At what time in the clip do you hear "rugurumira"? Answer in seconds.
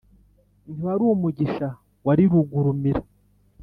2.31-3.01